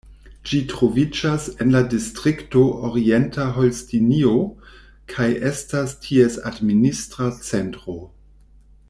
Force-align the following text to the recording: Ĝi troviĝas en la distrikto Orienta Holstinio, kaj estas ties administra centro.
Ĝi 0.51 0.59
troviĝas 0.69 1.43
en 1.65 1.73
la 1.75 1.81
distrikto 1.91 2.63
Orienta 2.89 3.45
Holstinio, 3.59 4.33
kaj 5.13 5.29
estas 5.51 5.97
ties 6.07 6.41
administra 6.53 7.29
centro. 7.51 8.01